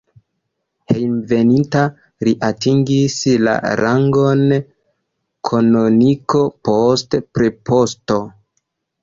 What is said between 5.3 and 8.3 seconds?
kanoniko, poste preposto.